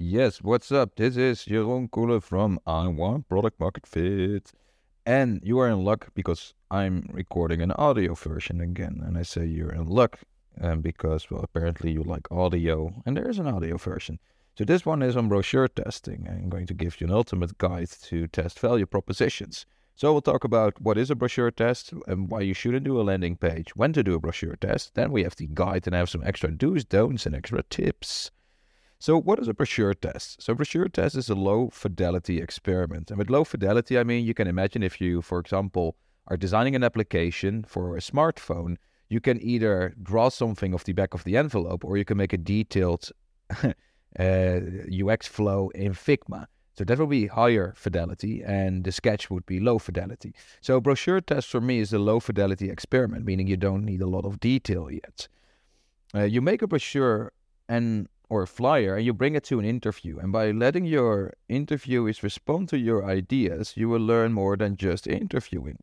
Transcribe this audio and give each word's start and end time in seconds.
Yes, 0.00 0.42
what's 0.42 0.72
up? 0.72 0.96
This 0.96 1.16
is 1.16 1.44
Jeroen 1.44 1.88
Koelen 1.88 2.20
from 2.20 2.58
I 2.66 2.88
Want 2.88 3.28
Product 3.28 3.60
Market 3.60 3.86
Fit. 3.86 4.50
And 5.06 5.40
you 5.44 5.60
are 5.60 5.68
in 5.68 5.84
luck 5.84 6.08
because 6.14 6.52
I'm 6.68 7.08
recording 7.12 7.62
an 7.62 7.70
audio 7.70 8.14
version 8.14 8.60
again. 8.60 9.00
And 9.06 9.16
I 9.16 9.22
say 9.22 9.46
you're 9.46 9.72
in 9.72 9.86
luck 9.86 10.18
um, 10.60 10.80
because, 10.80 11.30
well, 11.30 11.42
apparently 11.44 11.92
you 11.92 12.02
like 12.02 12.26
audio 12.32 12.92
and 13.06 13.16
there 13.16 13.30
is 13.30 13.38
an 13.38 13.46
audio 13.46 13.76
version. 13.76 14.18
So 14.58 14.64
this 14.64 14.84
one 14.84 15.00
is 15.00 15.16
on 15.16 15.28
brochure 15.28 15.68
testing. 15.68 16.26
I'm 16.28 16.48
going 16.48 16.66
to 16.66 16.74
give 16.74 17.00
you 17.00 17.06
an 17.06 17.12
ultimate 17.12 17.56
guide 17.58 17.90
to 18.02 18.26
test 18.26 18.58
value 18.58 18.86
propositions. 18.86 19.64
So 19.94 20.10
we'll 20.10 20.22
talk 20.22 20.42
about 20.42 20.80
what 20.80 20.98
is 20.98 21.08
a 21.08 21.14
brochure 21.14 21.52
test 21.52 21.94
and 22.08 22.28
why 22.28 22.40
you 22.40 22.52
shouldn't 22.52 22.84
do 22.84 23.00
a 23.00 23.02
landing 23.02 23.36
page, 23.36 23.76
when 23.76 23.92
to 23.92 24.02
do 24.02 24.14
a 24.14 24.18
brochure 24.18 24.56
test. 24.56 24.96
Then 24.96 25.12
we 25.12 25.22
have 25.22 25.36
the 25.36 25.48
guide 25.54 25.86
and 25.86 25.94
have 25.94 26.10
some 26.10 26.24
extra 26.24 26.50
do's, 26.50 26.84
don'ts, 26.84 27.26
and 27.26 27.34
extra 27.36 27.62
tips. 27.62 28.32
So, 29.04 29.20
what 29.20 29.38
is 29.38 29.48
a 29.48 29.52
brochure 29.52 29.92
test? 29.92 30.40
So, 30.40 30.54
brochure 30.54 30.88
test 30.88 31.14
is 31.14 31.28
a 31.28 31.34
low 31.34 31.68
fidelity 31.68 32.40
experiment. 32.40 33.10
And 33.10 33.18
with 33.18 33.28
low 33.28 33.44
fidelity, 33.44 33.98
I 33.98 34.02
mean, 34.02 34.24
you 34.24 34.32
can 34.32 34.48
imagine 34.48 34.82
if 34.82 34.98
you, 34.98 35.20
for 35.20 35.38
example, 35.40 35.96
are 36.26 36.38
designing 36.38 36.74
an 36.74 36.82
application 36.82 37.64
for 37.64 37.98
a 37.98 38.00
smartphone, 38.00 38.76
you 39.10 39.20
can 39.20 39.38
either 39.42 39.94
draw 40.02 40.30
something 40.30 40.72
off 40.72 40.84
the 40.84 40.94
back 40.94 41.12
of 41.12 41.22
the 41.24 41.36
envelope 41.36 41.84
or 41.84 41.98
you 41.98 42.06
can 42.06 42.16
make 42.16 42.32
a 42.32 42.38
detailed 42.38 43.10
uh, 43.62 44.60
UX 44.88 45.28
flow 45.28 45.68
in 45.74 45.92
Figma. 45.92 46.46
So 46.72 46.84
that 46.84 46.98
would 46.98 47.10
be 47.10 47.26
higher 47.26 47.74
fidelity, 47.76 48.42
and 48.42 48.84
the 48.84 48.92
sketch 48.92 49.28
would 49.28 49.44
be 49.44 49.60
low 49.60 49.78
fidelity. 49.78 50.32
So, 50.62 50.80
brochure 50.80 51.20
test 51.20 51.48
for 51.50 51.60
me 51.60 51.80
is 51.80 51.92
a 51.92 51.98
low 51.98 52.20
fidelity 52.20 52.70
experiment, 52.70 53.26
meaning 53.26 53.48
you 53.48 53.58
don't 53.58 53.84
need 53.84 54.00
a 54.00 54.08
lot 54.08 54.24
of 54.24 54.40
detail 54.40 54.90
yet. 54.90 55.28
Uh, 56.14 56.22
you 56.22 56.40
make 56.40 56.62
a 56.62 56.66
brochure 56.66 57.34
and 57.68 58.08
or 58.28 58.42
a 58.42 58.46
flyer 58.46 58.96
and 58.96 59.04
you 59.04 59.12
bring 59.12 59.34
it 59.34 59.44
to 59.44 59.58
an 59.58 59.64
interview. 59.64 60.18
And 60.18 60.32
by 60.32 60.50
letting 60.50 60.84
your 60.84 61.34
interviewees 61.48 62.22
respond 62.22 62.68
to 62.70 62.78
your 62.78 63.04
ideas, 63.04 63.76
you 63.76 63.88
will 63.88 64.00
learn 64.00 64.32
more 64.32 64.56
than 64.56 64.76
just 64.76 65.06
interviewing. 65.06 65.78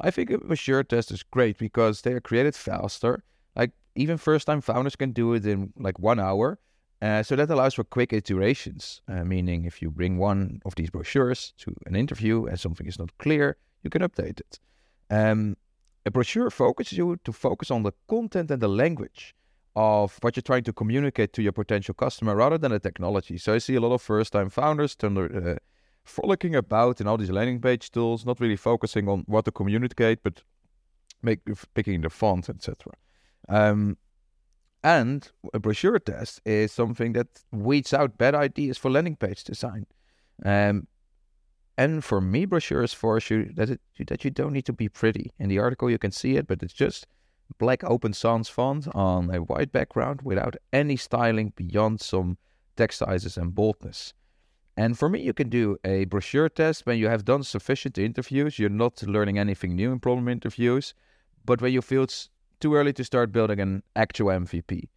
I 0.00 0.10
think 0.10 0.30
a 0.30 0.38
brochure 0.38 0.82
test 0.82 1.10
is 1.10 1.22
great 1.22 1.58
because 1.58 2.02
they 2.02 2.12
are 2.12 2.20
created 2.20 2.54
faster. 2.54 3.24
Like 3.54 3.72
even 3.94 4.16
first 4.16 4.46
time 4.46 4.60
founders 4.60 4.96
can 4.96 5.12
do 5.12 5.34
it 5.34 5.46
in 5.46 5.72
like 5.76 5.98
one 5.98 6.20
hour. 6.20 6.58
Uh, 7.02 7.22
so 7.22 7.34
that 7.34 7.48
allows 7.48 7.74
for 7.74 7.84
quick 7.84 8.12
iterations, 8.12 9.00
uh, 9.08 9.24
meaning 9.24 9.64
if 9.64 9.80
you 9.80 9.90
bring 9.90 10.18
one 10.18 10.60
of 10.66 10.74
these 10.74 10.90
brochures 10.90 11.54
to 11.56 11.74
an 11.86 11.96
interview 11.96 12.44
and 12.44 12.60
something 12.60 12.86
is 12.86 12.98
not 12.98 13.16
clear, 13.16 13.56
you 13.82 13.88
can 13.88 14.02
update 14.02 14.38
it. 14.38 14.60
Um, 15.08 15.56
a 16.04 16.10
brochure 16.10 16.50
focuses 16.50 16.98
you 16.98 17.18
to 17.24 17.32
focus 17.32 17.70
on 17.70 17.82
the 17.82 17.92
content 18.06 18.50
and 18.50 18.60
the 18.60 18.68
language 18.68 19.34
of 19.76 20.18
what 20.20 20.36
you're 20.36 20.42
trying 20.42 20.64
to 20.64 20.72
communicate 20.72 21.32
to 21.32 21.42
your 21.42 21.52
potential 21.52 21.94
customer 21.94 22.34
rather 22.34 22.58
than 22.58 22.72
the 22.72 22.80
technology. 22.80 23.38
So 23.38 23.54
I 23.54 23.58
see 23.58 23.76
a 23.76 23.80
lot 23.80 23.92
of 23.92 24.02
first 24.02 24.32
time 24.32 24.50
founders 24.50 24.96
turn, 24.96 25.16
uh, 25.16 25.56
frolicking 26.04 26.54
about 26.54 27.00
in 27.00 27.06
all 27.06 27.16
these 27.16 27.30
landing 27.30 27.60
page 27.60 27.90
tools, 27.90 28.26
not 28.26 28.40
really 28.40 28.56
focusing 28.56 29.08
on 29.08 29.24
what 29.26 29.44
to 29.44 29.52
communicate, 29.52 30.22
but 30.22 30.42
make, 31.22 31.40
picking 31.74 32.00
the 32.00 32.10
font, 32.10 32.48
etc. 32.48 32.92
Um, 33.48 33.96
and 34.82 35.30
a 35.52 35.58
brochure 35.58 35.98
test 35.98 36.40
is 36.44 36.72
something 36.72 37.12
that 37.12 37.28
weeds 37.52 37.92
out 37.92 38.16
bad 38.16 38.34
ideas 38.34 38.78
for 38.78 38.90
landing 38.90 39.16
page 39.16 39.44
design. 39.44 39.86
Um, 40.44 40.86
and 41.76 42.02
for 42.04 42.20
me, 42.20 42.44
brochures 42.44 42.92
force 42.92 43.30
you 43.30 43.50
that 43.54 43.70
it, 43.70 43.80
that 44.06 44.24
you 44.24 44.30
don't 44.30 44.52
need 44.52 44.66
to 44.66 44.72
be 44.72 44.88
pretty. 44.88 45.32
In 45.38 45.48
the 45.48 45.58
article, 45.58 45.90
you 45.90 45.98
can 45.98 46.12
see 46.12 46.36
it, 46.36 46.46
but 46.46 46.62
it's 46.62 46.72
just 46.72 47.06
black 47.58 47.82
open 47.84 48.12
sans 48.12 48.48
font 48.48 48.86
on 48.94 49.34
a 49.34 49.38
white 49.38 49.72
background 49.72 50.20
without 50.22 50.56
any 50.72 50.96
styling 50.96 51.52
beyond 51.56 52.00
some 52.00 52.38
text 52.76 52.98
sizes 52.98 53.36
and 53.36 53.54
boldness. 53.54 54.14
And 54.76 54.98
for 54.98 55.08
me, 55.08 55.20
you 55.20 55.32
can 55.32 55.48
do 55.48 55.76
a 55.84 56.04
brochure 56.06 56.48
test 56.48 56.86
when 56.86 56.98
you 56.98 57.08
have 57.08 57.24
done 57.24 57.42
sufficient 57.42 57.98
interviews. 57.98 58.58
You're 58.58 58.70
not 58.70 59.02
learning 59.02 59.38
anything 59.38 59.76
new 59.76 59.92
in 59.92 60.00
problem 60.00 60.28
interviews, 60.28 60.94
but 61.44 61.60
when 61.60 61.72
you 61.72 61.82
feel 61.82 62.04
it's 62.04 62.30
too 62.60 62.74
early 62.74 62.92
to 62.94 63.04
start 63.04 63.32
building 63.32 63.60
an 63.60 63.82
actual 63.96 64.28
MVP. 64.28 64.88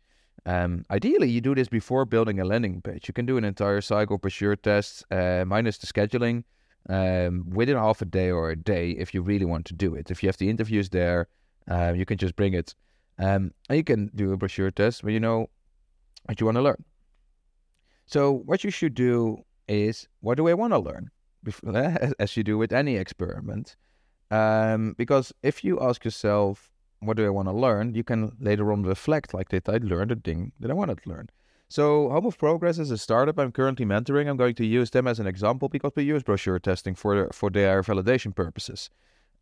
Um, 0.45 0.85
ideally, 0.91 1.29
you 1.29 1.41
do 1.41 1.55
this 1.55 1.69
before 1.69 2.05
building 2.05 2.39
a 2.39 2.45
landing 2.45 2.81
page. 2.81 3.07
You 3.07 3.13
can 3.13 3.25
do 3.25 3.37
an 3.37 3.45
entire 3.45 3.81
cycle 3.81 4.17
brochure 4.17 4.55
test, 4.55 5.05
uh, 5.09 5.45
minus 5.47 5.77
the 5.77 5.87
scheduling, 5.87 6.43
um, 6.89 7.49
within 7.49 7.77
half 7.77 8.01
a 8.01 8.05
day 8.05 8.29
or 8.29 8.51
a 8.51 8.55
day 8.55 8.91
if 8.91 9.13
you 9.13 9.21
really 9.21 9.45
want 9.45 9.65
to 9.67 9.73
do 9.73 9.95
it. 9.95 10.11
If 10.11 10.21
you 10.21 10.27
have 10.27 10.37
the 10.37 10.49
interviews 10.49 10.89
there, 10.89 11.27
um, 11.67 11.95
you 11.95 12.05
can 12.05 12.17
just 12.17 12.35
bring 12.35 12.53
it. 12.53 12.75
Um, 13.19 13.53
and 13.69 13.77
you 13.77 13.83
can 13.83 14.09
do 14.15 14.33
a 14.33 14.37
brochure 14.37 14.71
test 14.71 15.03
when 15.03 15.13
you 15.13 15.19
know 15.19 15.49
what 16.25 16.39
you 16.39 16.45
want 16.45 16.57
to 16.57 16.61
learn. 16.61 16.83
So, 18.05 18.31
what 18.31 18.63
you 18.63 18.71
should 18.71 18.95
do 18.95 19.43
is 19.67 20.07
what 20.21 20.37
do 20.37 20.47
I 20.47 20.53
want 20.53 20.73
to 20.73 20.79
learn? 20.79 21.09
As 22.19 22.35
you 22.37 22.43
do 22.43 22.57
with 22.57 22.73
any 22.73 22.97
experiment. 22.97 23.75
Um, 24.31 24.95
because 24.97 25.31
if 25.43 25.63
you 25.63 25.79
ask 25.79 26.03
yourself, 26.03 26.71
what 27.01 27.17
do 27.17 27.25
I 27.25 27.29
want 27.29 27.49
to 27.49 27.53
learn? 27.53 27.93
You 27.93 28.03
can 28.03 28.31
later 28.39 28.71
on 28.71 28.83
reflect, 28.83 29.33
like, 29.33 29.49
did 29.49 29.67
I 29.69 29.77
learn 29.77 30.07
the 30.07 30.15
thing 30.15 30.53
that 30.59 30.71
I 30.71 30.73
wanted 30.73 31.03
to 31.03 31.09
learn? 31.09 31.29
So, 31.69 32.09
Home 32.09 32.25
of 32.25 32.37
Progress 32.37 32.77
is 32.79 32.91
a 32.91 32.97
startup 32.97 33.39
I'm 33.39 33.51
currently 33.51 33.85
mentoring. 33.85 34.29
I'm 34.29 34.37
going 34.37 34.55
to 34.55 34.65
use 34.65 34.91
them 34.91 35.07
as 35.07 35.19
an 35.19 35.27
example 35.27 35.69
because 35.69 35.91
we 35.95 36.03
use 36.03 36.23
brochure 36.23 36.59
testing 36.59 36.95
for, 36.95 37.29
for 37.33 37.49
their 37.49 37.81
validation 37.81 38.35
purposes. 38.35 38.89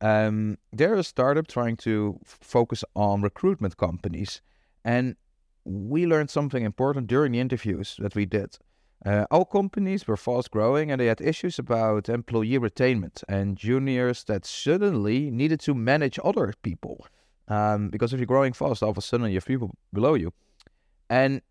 Um, 0.01 0.57
they're 0.73 0.95
a 0.95 1.03
startup 1.03 1.47
trying 1.47 1.78
to 1.78 2.19
focus 2.25 2.84
on 2.95 3.22
recruitment 3.22 3.78
companies. 3.78 4.41
And 4.84 5.16
we 5.63 6.07
learned 6.07 6.31
something 6.31 6.63
important 6.63 7.07
during 7.07 7.34
the 7.34 7.39
interviews 7.39 7.95
that 8.00 8.16
we 8.16 8.25
did. 8.25 8.57
Uh, 9.06 9.25
all 9.31 9.45
companies 9.45 10.07
were 10.07 10.17
fast 10.17 10.51
growing 10.51 10.91
and 10.91 11.01
they 11.01 11.07
had 11.07 11.22
issues 11.22 11.57
about 11.57 12.09
employee 12.09 12.59
retainment 12.59 13.23
and 13.28 13.57
juniors 13.57 14.23
that 14.25 14.45
suddenly 14.45 15.31
needed 15.31 15.59
to 15.59 15.73
manage 15.73 16.19
other 16.23 16.53
people. 16.61 17.06
Um, 17.47 17.90
because 17.90 18.13
if 18.13 18.19
you're 18.19 18.28
growing 18.28 18.53
fast, 18.53 18.84
all 18.84 18.90
of 18.90 18.97
a 18.97 19.01
sudden 19.01 19.29
you 19.29 19.35
have 19.35 19.45
people 19.45 19.72
below 19.91 20.13
you. 20.13 20.31
And 21.09 21.41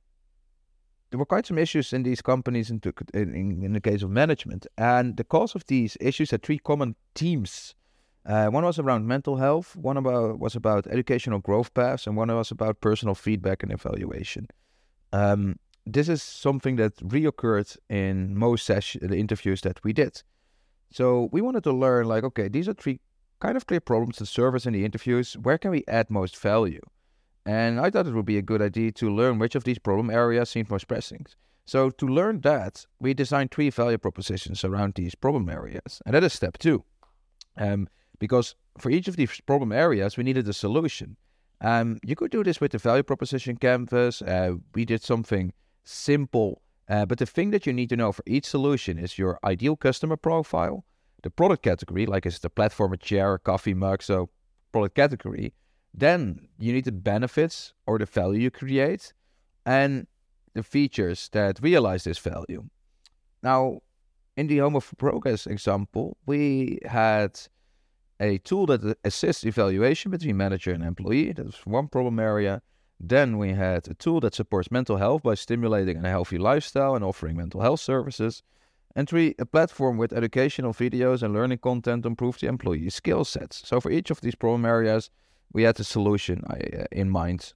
there 1.10 1.18
were 1.18 1.26
quite 1.26 1.46
some 1.46 1.58
issues 1.58 1.92
in 1.92 2.04
these 2.04 2.22
companies 2.22 2.70
in, 2.70 2.80
in, 3.14 3.62
in 3.62 3.72
the 3.72 3.80
case 3.80 4.02
of 4.02 4.10
management. 4.10 4.66
And 4.78 5.16
the 5.16 5.24
cause 5.24 5.54
of 5.56 5.66
these 5.66 5.96
issues 6.00 6.30
had 6.30 6.42
three 6.42 6.58
common 6.58 6.94
themes 7.14 7.74
uh, 8.26 8.48
one 8.48 8.64
was 8.64 8.78
around 8.78 9.06
mental 9.06 9.36
health, 9.36 9.76
one 9.76 9.96
about 9.96 10.38
was 10.38 10.54
about 10.54 10.86
educational 10.86 11.38
growth 11.38 11.72
paths, 11.74 12.06
and 12.06 12.16
one 12.16 12.34
was 12.34 12.50
about 12.50 12.80
personal 12.80 13.14
feedback 13.14 13.62
and 13.62 13.72
evaluation. 13.72 14.46
Um, 15.12 15.56
this 15.86 16.08
is 16.08 16.22
something 16.22 16.76
that 16.76 16.96
reoccurred 16.96 17.76
in 17.88 18.36
most 18.36 18.66
session, 18.66 19.08
the 19.08 19.16
interviews 19.16 19.62
that 19.62 19.82
we 19.82 19.92
did. 19.92 20.22
So 20.92 21.28
we 21.32 21.40
wanted 21.40 21.64
to 21.64 21.72
learn, 21.72 22.06
like, 22.06 22.24
okay, 22.24 22.48
these 22.48 22.68
are 22.68 22.74
three 22.74 23.00
kind 23.40 23.56
of 23.56 23.66
clear 23.66 23.80
problems 23.80 24.28
serve 24.28 24.54
us 24.54 24.66
in 24.66 24.72
the 24.72 24.84
interviews. 24.84 25.34
Where 25.34 25.58
can 25.58 25.70
we 25.70 25.84
add 25.88 26.10
most 26.10 26.36
value? 26.36 26.82
And 27.46 27.80
I 27.80 27.90
thought 27.90 28.06
it 28.06 28.14
would 28.14 28.26
be 28.26 28.38
a 28.38 28.42
good 28.42 28.60
idea 28.60 28.92
to 28.92 29.10
learn 29.10 29.38
which 29.38 29.54
of 29.54 29.64
these 29.64 29.78
problem 29.78 30.10
areas 30.10 30.50
seemed 30.50 30.70
most 30.70 30.88
pressing. 30.88 31.26
So 31.64 31.90
to 31.90 32.06
learn 32.06 32.40
that, 32.40 32.84
we 32.98 33.14
designed 33.14 33.50
three 33.50 33.70
value 33.70 33.98
propositions 33.98 34.64
around 34.64 34.94
these 34.94 35.14
problem 35.14 35.48
areas, 35.48 36.02
and 36.04 36.14
that 36.14 36.24
is 36.24 36.32
step 36.32 36.58
two. 36.58 36.84
Um, 37.56 37.88
because 38.20 38.54
for 38.78 38.90
each 38.90 39.08
of 39.08 39.16
these 39.16 39.40
problem 39.40 39.72
areas, 39.72 40.16
we 40.16 40.22
needed 40.22 40.48
a 40.48 40.52
solution. 40.52 41.16
Um, 41.60 41.98
you 42.04 42.14
could 42.14 42.30
do 42.30 42.44
this 42.44 42.60
with 42.60 42.70
the 42.70 42.78
value 42.78 43.02
proposition 43.02 43.56
canvas. 43.56 44.22
Uh, 44.22 44.52
we 44.74 44.84
did 44.84 45.02
something 45.02 45.52
simple, 45.82 46.62
uh, 46.88 47.04
but 47.06 47.18
the 47.18 47.26
thing 47.26 47.50
that 47.50 47.66
you 47.66 47.72
need 47.72 47.88
to 47.88 47.96
know 47.96 48.12
for 48.12 48.22
each 48.26 48.46
solution 48.46 48.98
is 48.98 49.18
your 49.18 49.38
ideal 49.42 49.74
customer 49.74 50.16
profile, 50.16 50.84
the 51.22 51.30
product 51.30 51.62
category, 51.62 52.06
like 52.06 52.24
is 52.24 52.38
the 52.38 52.48
platform 52.48 52.92
a 52.92 52.96
chair, 52.96 53.34
a 53.34 53.38
coffee 53.38 53.74
mug, 53.74 54.02
so 54.02 54.30
product 54.72 54.94
category. 54.94 55.52
Then 55.92 56.48
you 56.58 56.72
need 56.72 56.84
the 56.84 56.92
benefits 56.92 57.74
or 57.86 57.98
the 57.98 58.06
value 58.06 58.42
you 58.42 58.50
create, 58.50 59.12
and 59.66 60.06
the 60.54 60.62
features 60.62 61.28
that 61.32 61.58
realize 61.60 62.04
this 62.04 62.18
value. 62.18 62.64
Now, 63.42 63.80
in 64.36 64.46
the 64.46 64.58
Home 64.58 64.76
of 64.76 64.92
Progress 64.96 65.46
example, 65.46 66.16
we 66.26 66.78
had 66.86 67.38
a 68.20 68.38
tool 68.38 68.66
that 68.66 68.98
assists 69.02 69.44
evaluation 69.44 70.10
between 70.10 70.36
manager 70.36 70.72
and 70.72 70.84
employee. 70.84 71.32
That's 71.32 71.66
one 71.66 71.88
problem 71.88 72.20
area. 72.20 72.62
Then 73.00 73.38
we 73.38 73.54
had 73.54 73.88
a 73.88 73.94
tool 73.94 74.20
that 74.20 74.34
supports 74.34 74.70
mental 74.70 74.98
health 74.98 75.22
by 75.22 75.34
stimulating 75.34 76.04
a 76.04 76.10
healthy 76.10 76.36
lifestyle 76.36 76.94
and 76.94 77.02
offering 77.02 77.36
mental 77.36 77.62
health 77.62 77.80
services. 77.80 78.42
And 78.94 79.08
three, 79.08 79.34
a 79.38 79.46
platform 79.46 79.96
with 79.96 80.12
educational 80.12 80.74
videos 80.74 81.22
and 81.22 81.32
learning 81.32 81.58
content 81.58 82.02
to 82.02 82.08
improve 82.08 82.38
the 82.38 82.48
employee 82.48 82.90
skill 82.90 83.24
sets. 83.24 83.66
So 83.66 83.80
for 83.80 83.90
each 83.90 84.10
of 84.10 84.20
these 84.20 84.34
problem 84.34 84.66
areas, 84.66 85.10
we 85.52 85.62
had 85.62 85.80
a 85.80 85.84
solution 85.84 86.44
uh, 86.44 86.84
in 86.92 87.08
mind. 87.08 87.54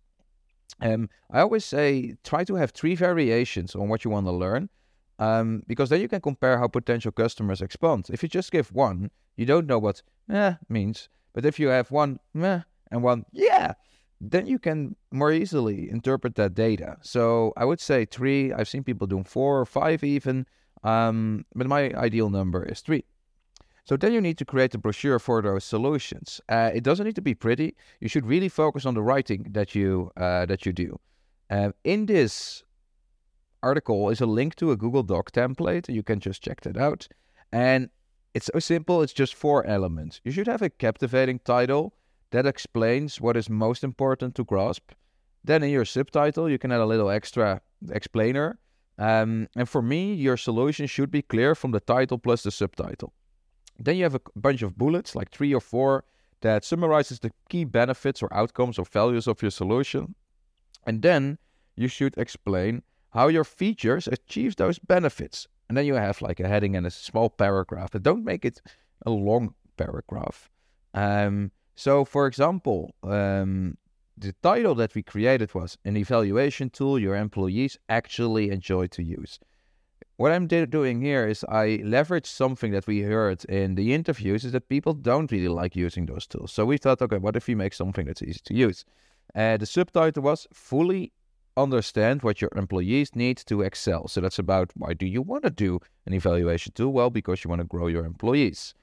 Um, 0.80 1.10
I 1.30 1.40
always 1.40 1.64
say 1.64 2.16
try 2.24 2.44
to 2.44 2.54
have 2.54 2.70
three 2.70 2.94
variations 2.94 3.74
on 3.74 3.88
what 3.88 4.04
you 4.04 4.10
want 4.10 4.26
to 4.26 4.32
learn, 4.32 4.70
um, 5.18 5.62
because 5.66 5.90
then 5.90 6.00
you 6.00 6.08
can 6.08 6.20
compare 6.20 6.58
how 6.58 6.68
potential 6.68 7.12
customers 7.12 7.60
respond. 7.60 8.06
If 8.10 8.22
you 8.22 8.28
just 8.28 8.52
give 8.52 8.72
one, 8.72 9.10
you 9.36 9.46
don't 9.46 9.66
know 9.66 9.78
what 9.78 10.02
eh 10.30 10.54
means. 10.68 11.08
But 11.32 11.44
if 11.44 11.58
you 11.58 11.68
have 11.68 11.90
one 11.90 12.20
meh 12.32 12.60
and 12.90 13.02
one 13.02 13.24
yeah, 13.32 13.74
then 14.20 14.46
you 14.46 14.58
can 14.58 14.96
more 15.10 15.32
easily 15.32 15.90
interpret 15.90 16.34
that 16.36 16.54
data. 16.54 16.96
So 17.02 17.52
I 17.56 17.64
would 17.64 17.80
say 17.80 18.04
three. 18.04 18.52
I've 18.52 18.68
seen 18.68 18.84
people 18.84 19.06
doing 19.06 19.24
four 19.24 19.60
or 19.60 19.66
five 19.66 20.04
even, 20.04 20.46
um, 20.82 21.44
but 21.54 21.66
my 21.66 21.92
ideal 21.94 22.30
number 22.30 22.64
is 22.64 22.80
three. 22.80 23.04
So 23.84 23.98
then 23.98 24.12
you 24.14 24.20
need 24.20 24.38
to 24.38 24.46
create 24.46 24.74
a 24.74 24.78
brochure 24.78 25.18
for 25.18 25.42
those 25.42 25.62
solutions. 25.62 26.40
Uh, 26.48 26.70
it 26.74 26.82
doesn't 26.82 27.04
need 27.04 27.16
to 27.16 27.22
be 27.22 27.34
pretty. 27.34 27.76
You 28.00 28.08
should 28.08 28.24
really 28.24 28.48
focus 28.48 28.86
on 28.86 28.94
the 28.94 29.02
writing 29.02 29.46
that 29.50 29.74
you 29.74 30.10
uh, 30.16 30.46
that 30.46 30.64
you 30.64 30.72
do. 30.72 30.98
Uh, 31.50 31.72
in 31.84 32.06
this 32.06 32.64
article 33.64 34.10
is 34.10 34.20
a 34.20 34.26
link 34.26 34.54
to 34.56 34.70
a 34.70 34.76
Google 34.76 35.02
Doc 35.02 35.32
template. 35.32 35.88
You 35.88 36.02
can 36.02 36.20
just 36.20 36.42
check 36.42 36.60
that 36.62 36.76
out. 36.76 37.08
And 37.50 37.90
it's 38.34 38.50
so 38.52 38.58
simple. 38.58 39.02
It's 39.02 39.12
just 39.12 39.34
four 39.34 39.64
elements. 39.66 40.20
You 40.24 40.32
should 40.32 40.48
have 40.48 40.62
a 40.62 40.70
captivating 40.70 41.38
title 41.40 41.94
that 42.30 42.46
explains 42.46 43.20
what 43.20 43.36
is 43.36 43.48
most 43.48 43.84
important 43.84 44.34
to 44.34 44.44
grasp. 44.44 44.92
Then 45.44 45.62
in 45.62 45.70
your 45.70 45.84
subtitle, 45.84 46.50
you 46.50 46.58
can 46.58 46.72
add 46.72 46.80
a 46.80 46.86
little 46.86 47.10
extra 47.10 47.60
explainer. 47.90 48.58
Um, 48.98 49.48
and 49.56 49.68
for 49.68 49.82
me, 49.82 50.14
your 50.14 50.36
solution 50.36 50.86
should 50.86 51.10
be 51.10 51.22
clear 51.22 51.54
from 51.54 51.70
the 51.72 51.80
title 51.80 52.18
plus 52.18 52.42
the 52.42 52.50
subtitle. 52.50 53.12
Then 53.78 53.96
you 53.96 54.04
have 54.04 54.14
a 54.14 54.20
bunch 54.36 54.62
of 54.62 54.78
bullets, 54.78 55.14
like 55.14 55.30
three 55.30 55.52
or 55.54 55.60
four, 55.60 56.04
that 56.40 56.64
summarizes 56.64 57.18
the 57.20 57.32
key 57.48 57.64
benefits 57.64 58.22
or 58.22 58.32
outcomes 58.32 58.78
or 58.78 58.84
values 58.84 59.26
of 59.26 59.42
your 59.42 59.50
solution. 59.50 60.14
And 60.86 61.02
then 61.02 61.38
you 61.76 61.88
should 61.88 62.14
explain 62.16 62.82
how 63.14 63.28
your 63.28 63.44
features 63.44 64.08
achieve 64.08 64.56
those 64.56 64.78
benefits. 64.78 65.48
And 65.68 65.78
then 65.78 65.86
you 65.86 65.94
have 65.94 66.20
like 66.20 66.40
a 66.40 66.48
heading 66.48 66.76
and 66.76 66.86
a 66.86 66.90
small 66.90 67.30
paragraph. 67.30 67.92
But 67.92 68.02
don't 68.02 68.24
make 68.24 68.44
it 68.44 68.60
a 69.06 69.10
long 69.10 69.54
paragraph. 69.76 70.50
Um, 70.92 71.52
so, 71.76 72.04
for 72.04 72.26
example, 72.26 72.94
um, 73.02 73.78
the 74.18 74.32
title 74.42 74.74
that 74.76 74.94
we 74.94 75.02
created 75.02 75.54
was 75.54 75.78
an 75.84 75.96
evaluation 75.96 76.70
tool 76.70 76.98
your 76.98 77.16
employees 77.16 77.78
actually 77.88 78.50
enjoy 78.50 78.88
to 78.88 79.02
use. 79.02 79.38
What 80.16 80.30
I'm 80.30 80.46
doing 80.46 81.00
here 81.00 81.26
is 81.26 81.44
I 81.48 81.80
leverage 81.82 82.26
something 82.26 82.70
that 82.70 82.86
we 82.86 83.00
heard 83.00 83.44
in 83.46 83.74
the 83.74 83.92
interviews 83.92 84.44
is 84.44 84.52
that 84.52 84.68
people 84.68 84.92
don't 84.92 85.32
really 85.32 85.48
like 85.48 85.74
using 85.74 86.06
those 86.06 86.26
tools. 86.26 86.52
So 86.52 86.64
we 86.64 86.78
thought, 86.78 87.02
okay, 87.02 87.18
what 87.18 87.34
if 87.34 87.48
we 87.48 87.56
make 87.56 87.74
something 87.74 88.06
that's 88.06 88.22
easy 88.22 88.40
to 88.44 88.54
use? 88.54 88.84
Uh, 89.34 89.56
the 89.56 89.66
subtitle 89.66 90.22
was 90.22 90.46
fully 90.52 91.12
understand 91.56 92.22
what 92.22 92.40
your 92.40 92.50
employees 92.56 93.14
need 93.14 93.36
to 93.38 93.62
excel. 93.62 94.08
So 94.08 94.20
that's 94.20 94.38
about 94.38 94.70
why 94.74 94.94
do 94.94 95.06
you 95.06 95.22
want 95.22 95.44
to 95.44 95.50
do 95.50 95.80
an 96.06 96.12
evaluation 96.12 96.72
tool? 96.72 96.92
Well, 96.92 97.10
because 97.10 97.44
you 97.44 97.48
want 97.48 97.60
to 97.60 97.66
grow 97.66 97.86
your 97.86 98.04
employees. 98.04 98.74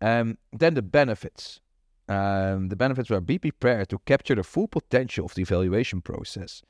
Um, 0.00 0.38
then 0.52 0.74
the 0.74 0.82
benefits. 0.82 1.60
Um, 2.08 2.68
the 2.68 2.76
benefits 2.76 3.08
were 3.08 3.20
be 3.20 3.38
prepared 3.38 3.88
to 3.88 3.98
capture 4.00 4.34
the 4.34 4.42
full 4.42 4.68
potential 4.68 5.24
of 5.24 5.34
the 5.34 5.42
evaluation 5.42 6.02
process. 6.02 6.62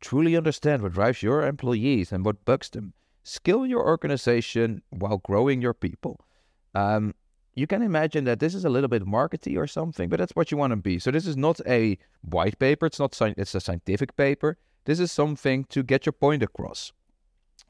Truly 0.00 0.36
understand 0.36 0.82
what 0.82 0.92
drives 0.92 1.22
your 1.22 1.46
employees 1.46 2.12
and 2.12 2.24
what 2.24 2.44
bugs 2.44 2.68
them. 2.70 2.92
Skill 3.22 3.64
your 3.64 3.86
organization 3.86 4.82
while 4.90 5.18
growing 5.18 5.62
your 5.62 5.72
people. 5.72 6.26
Um, 6.74 7.14
you 7.54 7.66
can 7.66 7.82
imagine 7.82 8.24
that 8.24 8.40
this 8.40 8.54
is 8.54 8.64
a 8.64 8.70
little 8.70 8.88
bit 8.88 9.04
markety 9.04 9.56
or 9.56 9.66
something, 9.66 10.08
but 10.08 10.18
that's 10.18 10.34
what 10.34 10.50
you 10.50 10.56
want 10.56 10.72
to 10.72 10.76
be. 10.76 10.98
So 10.98 11.10
this 11.10 11.26
is 11.26 11.36
not 11.36 11.60
a 11.66 11.98
white 12.22 12.58
paper. 12.58 12.86
It's 12.86 12.98
not. 12.98 13.18
It's 13.20 13.54
a 13.54 13.60
scientific 13.60 14.16
paper. 14.16 14.58
This 14.84 15.00
is 15.00 15.12
something 15.12 15.64
to 15.64 15.82
get 15.82 16.06
your 16.06 16.12
point 16.12 16.42
across. 16.42 16.92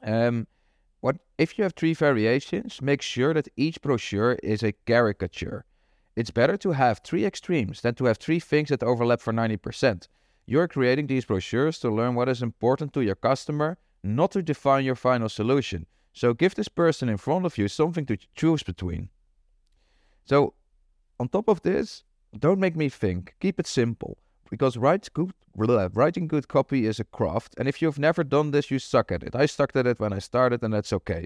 Um, 0.01 0.47
what 1.01 1.17
if 1.37 1.57
you 1.57 1.63
have 1.63 1.73
three 1.73 1.93
variations? 1.93 2.81
Make 2.81 3.01
sure 3.01 3.33
that 3.33 3.49
each 3.55 3.81
brochure 3.81 4.33
is 4.41 4.63
a 4.63 4.71
caricature. 4.71 5.65
It's 6.15 6.31
better 6.31 6.57
to 6.57 6.71
have 6.71 6.99
three 6.99 7.25
extremes 7.25 7.81
than 7.81 7.95
to 7.95 8.05
have 8.05 8.17
three 8.17 8.39
things 8.39 8.69
that 8.69 8.83
overlap 8.83 9.19
for 9.19 9.33
90%. 9.33 10.07
You're 10.45 10.67
creating 10.67 11.07
these 11.07 11.25
brochures 11.25 11.79
to 11.79 11.89
learn 11.89 12.15
what 12.15 12.29
is 12.29 12.41
important 12.41 12.93
to 12.93 13.01
your 13.01 13.15
customer, 13.15 13.77
not 14.03 14.31
to 14.31 14.41
define 14.41 14.85
your 14.85 14.95
final 14.95 15.29
solution. 15.29 15.85
So 16.13 16.33
give 16.33 16.55
this 16.55 16.67
person 16.67 17.09
in 17.09 17.17
front 17.17 17.45
of 17.45 17.57
you 17.57 17.67
something 17.67 18.05
to 18.05 18.17
choose 18.35 18.63
between. 18.63 19.09
So, 20.25 20.53
on 21.19 21.29
top 21.29 21.47
of 21.47 21.61
this, 21.61 22.03
don't 22.37 22.59
make 22.59 22.75
me 22.75 22.89
think. 22.89 23.35
Keep 23.39 23.59
it 23.59 23.67
simple 23.67 24.17
because 24.53 24.77
write 24.77 25.09
good, 25.13 25.33
writing 25.55 26.27
good 26.27 26.47
copy 26.47 26.85
is 26.85 26.99
a 26.99 27.03
craft. 27.05 27.55
And 27.57 27.67
if 27.67 27.81
you've 27.81 27.97
never 27.97 28.23
done 28.23 28.51
this, 28.51 28.69
you 28.69 28.77
suck 28.77 29.11
at 29.11 29.23
it. 29.23 29.35
I 29.35 29.47
sucked 29.47 29.75
at 29.75 29.87
it 29.87 29.99
when 29.99 30.13
I 30.13 30.19
started, 30.19 30.61
and 30.61 30.71
that's 30.71 30.93
okay. 30.93 31.25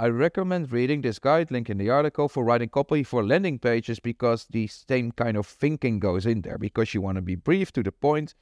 I 0.00 0.08
recommend 0.08 0.72
reading 0.72 1.00
this 1.00 1.20
guide 1.20 1.52
link 1.52 1.70
in 1.70 1.78
the 1.78 1.90
article 1.90 2.28
for 2.28 2.42
writing 2.42 2.68
copy 2.68 3.04
for 3.04 3.24
landing 3.24 3.60
pages 3.60 4.00
because 4.00 4.48
the 4.50 4.66
same 4.66 5.12
kind 5.12 5.36
of 5.36 5.46
thinking 5.46 6.00
goes 6.00 6.26
in 6.26 6.42
there 6.42 6.58
because 6.58 6.92
you 6.92 7.00
want 7.00 7.14
to 7.14 7.22
be 7.22 7.36
brief 7.36 7.70
to 7.70 7.84
the 7.84 7.92
point 7.92 8.34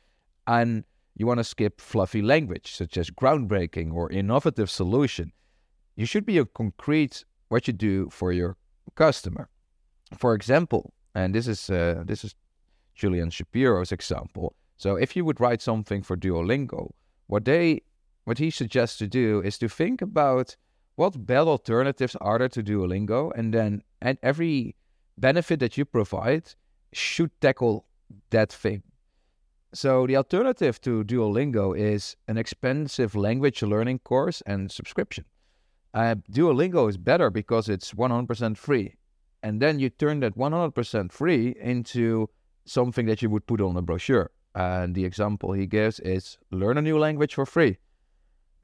and 0.47 0.85
you 1.15 1.27
want 1.27 1.37
to 1.37 1.45
skip 1.45 1.79
fluffy 1.79 2.23
language 2.23 2.75
such 2.75 2.97
as 2.97 3.11
groundbreaking 3.11 3.93
or 3.93 4.11
innovative 4.11 4.71
solution. 4.71 5.33
You 5.97 6.07
should 6.07 6.25
be 6.25 6.43
concrete 6.55 7.27
what 7.51 7.67
you 7.67 7.75
do 7.75 8.09
for 8.09 8.33
your 8.33 8.57
customer. 8.95 9.51
For 10.17 10.35
example, 10.35 10.95
and 11.15 11.35
this 11.35 11.47
is 11.47 11.69
uh, 11.69 12.05
this 12.07 12.25
is 12.25 12.35
Julian 12.95 13.31
Shapiro's 13.31 13.93
example. 13.93 14.55
So 14.77 14.97
if 14.97 15.17
you 15.17 15.25
would 15.25 15.41
write 15.41 15.63
something 15.63 16.03
for 16.03 16.17
Duolingo, 16.17 16.91
what 17.27 17.45
they 17.45 17.83
what 18.25 18.39
he 18.39 18.51
suggests 18.51 18.97
to 18.99 19.07
do 19.07 19.41
is 19.43 19.59
to 19.59 19.69
think 19.69 20.01
about 20.01 20.57
what 20.97 21.27
bad 21.27 21.47
alternatives 21.47 22.17
are 22.21 22.39
there 22.39 22.49
to 22.49 22.63
Duolingo? 22.63 23.33
And 23.37 23.53
then 23.53 23.83
and 24.01 24.19
every 24.23 24.77
benefit 25.19 25.61
that 25.61 25.77
you 25.77 25.85
provide 25.85 26.55
should 26.93 27.31
tackle 27.41 27.87
that 28.31 28.53
thing. 28.53 28.83
So 29.73 30.07
the 30.07 30.17
alternative 30.17 30.81
to 30.83 31.03
Duolingo 31.05 31.77
is 31.77 32.17
an 32.29 32.39
expensive 32.39 33.17
language 33.17 33.63
learning 33.63 33.99
course 34.01 34.41
and 34.47 34.71
subscription. 34.71 35.25
Uh, 35.93 36.17
Duolingo 36.31 36.89
is 36.89 36.97
better 36.97 37.31
because 37.31 37.69
it's 37.69 37.93
100% 37.93 38.57
free. 38.57 38.95
And 39.43 39.61
then 39.61 39.79
you 39.79 39.91
turn 39.91 40.21
that 40.21 40.37
100% 40.37 41.13
free 41.13 41.55
into 41.61 42.31
something 42.65 43.07
that 43.07 43.23
you 43.23 43.31
would 43.31 43.47
put 43.47 43.61
on 43.61 43.77
a 43.77 43.83
brochure. 43.83 44.31
And 44.55 44.95
the 44.95 45.05
example 45.05 45.53
he 45.53 45.67
gives 45.67 46.01
is 46.01 46.39
learn 46.51 46.79
a 46.79 46.83
new 46.83 46.99
language 46.99 47.35
for 47.35 47.47
free. 47.47 47.79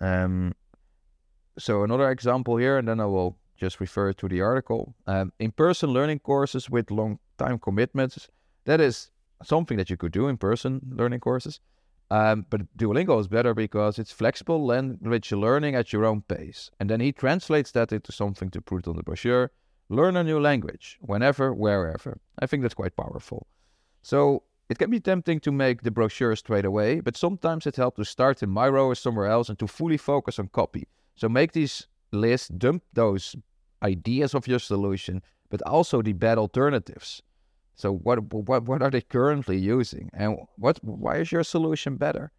Um, 0.00 0.54
so 1.58 1.82
another 1.82 2.10
example 2.10 2.56
here, 2.56 2.78
and 2.78 2.86
then 2.88 3.00
I 3.00 3.06
will 3.06 3.36
just 3.56 3.80
refer 3.80 4.12
to 4.12 4.28
the 4.28 4.40
article. 4.40 4.94
Um, 5.06 5.32
in-person 5.38 5.90
learning 5.90 6.20
courses 6.20 6.70
with 6.70 6.90
long-time 6.90 7.58
commitments. 7.58 8.28
That 8.64 8.80
is 8.80 9.10
something 9.42 9.76
that 9.76 9.90
you 9.90 9.96
could 9.96 10.12
do 10.12 10.28
in 10.28 10.36
person 10.36 10.80
learning 10.90 11.20
courses. 11.20 11.60
Um, 12.10 12.46
but 12.50 12.62
Duolingo 12.76 13.20
is 13.20 13.28
better 13.28 13.54
because 13.54 13.98
it's 13.98 14.12
flexible 14.12 14.64
language 14.64 15.30
learning 15.32 15.74
at 15.76 15.92
your 15.92 16.04
own 16.04 16.22
pace. 16.22 16.70
And 16.80 16.88
then 16.90 17.00
he 17.00 17.12
translates 17.12 17.70
that 17.72 17.92
into 17.92 18.12
something 18.12 18.50
to 18.50 18.60
put 18.60 18.88
on 18.88 18.96
the 18.96 19.02
brochure. 19.02 19.50
Learn 19.88 20.16
a 20.16 20.24
new 20.24 20.40
language 20.40 20.98
whenever, 21.00 21.52
wherever. 21.52 22.18
I 22.38 22.46
think 22.46 22.62
that's 22.62 22.74
quite 22.74 22.96
powerful. 22.96 23.46
So 24.02 24.42
it 24.68 24.78
can 24.78 24.90
be 24.90 25.00
tempting 25.00 25.40
to 25.40 25.52
make 25.52 25.82
the 25.82 25.90
brochure 25.90 26.36
straight 26.36 26.64
away, 26.64 27.00
but 27.00 27.16
sometimes 27.16 27.66
it 27.66 27.76
helps 27.76 27.96
to 27.96 28.04
start 28.04 28.42
in 28.42 28.52
Miro 28.52 28.86
or 28.86 28.94
somewhere 28.94 29.26
else 29.26 29.48
and 29.48 29.58
to 29.58 29.66
fully 29.66 29.96
focus 29.96 30.38
on 30.38 30.48
copy. 30.48 30.86
So 31.16 31.28
make 31.28 31.52
these 31.52 31.86
lists, 32.12 32.48
dump 32.48 32.82
those 32.92 33.36
ideas 33.82 34.34
of 34.34 34.46
your 34.46 34.58
solution, 34.58 35.22
but 35.48 35.62
also 35.62 36.02
the 36.02 36.12
bad 36.12 36.38
alternatives. 36.38 37.22
So 37.74 37.92
what 37.92 38.32
what 38.32 38.64
what 38.64 38.82
are 38.82 38.90
they 38.90 39.00
currently 39.00 39.56
using, 39.56 40.10
and 40.12 40.36
what 40.56 40.78
why 40.84 41.16
is 41.16 41.32
your 41.32 41.44
solution 41.44 41.96
better? 41.96 42.30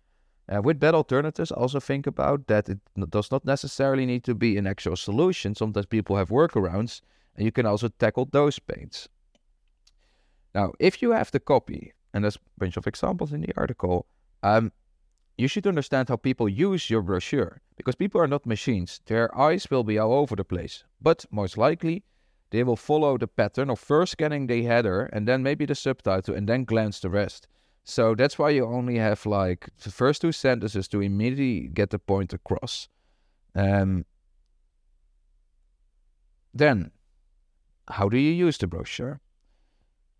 Uh, 0.47 0.61
with 0.61 0.79
bad 0.79 0.93
alternatives, 0.93 1.51
also 1.51 1.79
think 1.79 2.07
about 2.07 2.47
that 2.47 2.69
it 2.69 2.79
does 3.09 3.31
not 3.31 3.45
necessarily 3.45 4.05
need 4.05 4.23
to 4.23 4.35
be 4.35 4.57
an 4.57 4.67
actual 4.67 4.95
solution. 4.95 5.55
Sometimes 5.55 5.85
people 5.85 6.15
have 6.15 6.29
workarounds, 6.29 7.01
and 7.35 7.45
you 7.45 7.51
can 7.51 7.65
also 7.65 7.87
tackle 7.87 8.27
those 8.31 8.59
pains. 8.59 9.09
Now, 10.53 10.73
if 10.79 11.01
you 11.01 11.11
have 11.11 11.31
the 11.31 11.39
copy, 11.39 11.93
and 12.13 12.23
there's 12.23 12.35
a 12.35 12.59
bunch 12.59 12.77
of 12.77 12.87
examples 12.87 13.31
in 13.31 13.41
the 13.41 13.53
article, 13.55 14.05
um, 14.43 14.71
you 15.37 15.47
should 15.47 15.65
understand 15.65 16.09
how 16.09 16.17
people 16.17 16.49
use 16.49 16.89
your 16.89 17.01
brochure 17.01 17.61
because 17.77 17.95
people 17.95 18.21
are 18.21 18.27
not 18.27 18.45
machines. 18.45 19.01
Their 19.05 19.35
eyes 19.37 19.71
will 19.71 19.83
be 19.83 19.97
all 19.97 20.13
over 20.13 20.35
the 20.35 20.43
place, 20.43 20.83
but 21.01 21.25
most 21.31 21.57
likely 21.57 22.03
they 22.51 22.63
will 22.63 22.75
follow 22.75 23.17
the 23.17 23.27
pattern 23.27 23.69
of 23.69 23.79
first 23.79 24.11
scanning 24.11 24.47
the 24.47 24.63
header 24.63 25.09
and 25.13 25.27
then 25.27 25.41
maybe 25.41 25.65
the 25.65 25.75
subtitle 25.75 26.35
and 26.35 26.47
then 26.47 26.65
glance 26.65 26.99
the 26.99 27.09
rest. 27.09 27.47
So 27.83 28.13
that's 28.13 28.37
why 28.37 28.51
you 28.51 28.65
only 28.65 28.97
have 28.97 29.25
like 29.25 29.69
the 29.83 29.89
first 29.89 30.21
two 30.21 30.31
sentences 30.31 30.87
to 30.89 31.01
immediately 31.01 31.69
get 31.69 31.89
the 31.89 31.99
point 31.99 32.33
across. 32.33 32.87
Um, 33.55 34.05
then, 36.53 36.91
how 37.87 38.09
do 38.09 38.17
you 38.17 38.31
use 38.31 38.57
the 38.57 38.67
brochure? 38.67 39.21